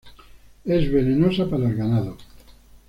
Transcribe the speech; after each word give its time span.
Es 0.65 0.91
venenosa 0.91 1.47
para 1.47 1.67
el 1.69 1.75
ganado. 1.75 2.17